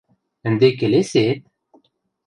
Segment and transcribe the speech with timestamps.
[0.47, 1.41] –Ӹнде келесе-эт?